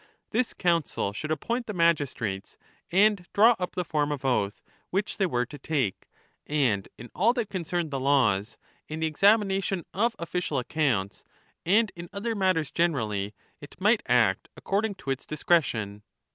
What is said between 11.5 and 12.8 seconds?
and in other matters